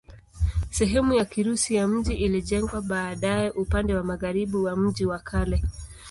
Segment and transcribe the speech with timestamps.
[0.71, 5.63] Sehemu ya Kirusi ya mji ilijengwa baadaye upande wa magharibi wa mji wa kale.